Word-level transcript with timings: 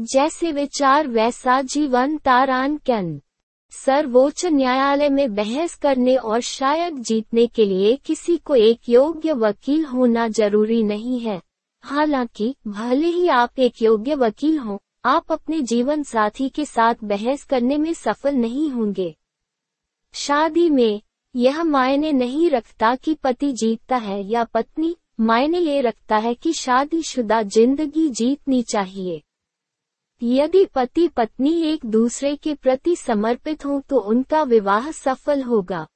जैसे 0.00 0.52
विचार 0.52 1.08
वैसा 1.08 1.62
जीवन 1.62 2.18
तारान 2.18 2.76
कैन। 2.76 3.22
सर्वोच्च 3.70 4.46
न्यायालय 4.46 5.08
में 5.08 5.34
बहस 5.34 5.74
करने 5.74 6.16
और 6.16 6.40
शायद 6.40 6.98
जीतने 6.98 7.46
के 7.46 7.64
लिए 7.64 7.96
किसी 7.96 8.36
को 8.36 8.54
एक 8.54 8.80
योग्य 8.88 9.32
वकील 9.32 9.84
होना 9.84 10.28
ज़रूरी 10.28 10.82
नहीं 10.82 11.20
है। 11.20 11.42
हालाँकि, 11.82 12.54
भले 12.68 13.06
ही 13.06 13.28
आप 13.28 13.58
एक 13.58 13.82
योग्य 13.82 14.14
वकील 14.14 14.58
हों, 14.58 14.78
आप 15.04 15.32
अपने 15.32 15.60
जीवन 15.60 16.02
साथी 16.02 16.48
के 16.48 16.64
साथ 16.64 16.94
बहस 17.04 17.44
करने 17.44 17.78
में 17.78 17.94
सफल 17.94 18.34
नहीं 18.34 18.70
होंगे। 18.70 19.16
शादी 20.12 20.70
में, 20.70 21.02
यह 21.36 21.62
मायने 21.64 22.12
नहीं 22.12 22.50
रखता 22.50 22.96
कि 22.96 23.14
पति 23.14 23.52
जीतता 23.52 23.96
है 23.96 24.24
या 24.24 24.44
पत्नी, 24.44 24.96
मायने 25.20 25.58
ये 25.58 25.80
रखता 25.80 26.16
है 26.16 26.34
कि 26.34 26.52
शादीशुदा 26.52 27.42
ज़िंदगी 27.42 28.08
जीतनी 28.08 28.62
चाहिए। 28.62 29.22
यदि 30.22 30.64
पति 30.64 31.08
पत्नी 31.08 31.52
एक 31.62 31.84
दूसरे 31.86 32.34
के 32.36 32.54
प्रति 32.54 32.96
समर्पित 32.96 33.64
हों 33.66 33.80
तो 33.80 33.98
उनका 34.00 34.42
विवाह 34.42 34.90
सफल 34.90 35.42
होगा। 35.42 35.86